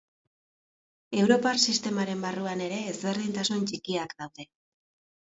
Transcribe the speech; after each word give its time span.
Europar 1.25 1.61
sistemaren 1.67 2.25
barruan 2.25 2.67
ere 2.71 2.83
ezberdintasun 2.95 3.71
txikiak 3.71 4.21
daude. 4.23 4.53